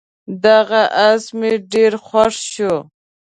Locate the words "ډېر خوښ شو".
1.73-2.75